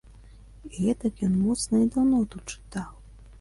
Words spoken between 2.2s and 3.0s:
тут чытаў!